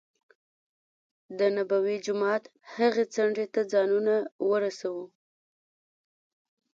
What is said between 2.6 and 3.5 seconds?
هغې څنډې